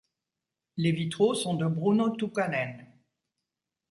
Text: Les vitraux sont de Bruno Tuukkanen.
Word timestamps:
Les 0.77 0.91
vitraux 0.91 1.35
sont 1.35 1.53
de 1.53 1.67
Bruno 1.67 2.09
Tuukkanen. 2.15 2.87